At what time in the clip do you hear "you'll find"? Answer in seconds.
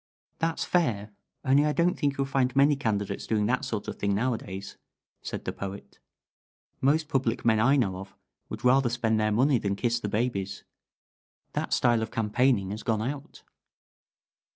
2.17-2.55